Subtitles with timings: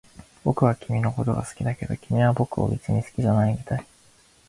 [0.43, 3.85] 僕は君のことが好きだけど、君は僕を別に好きじゃないみたい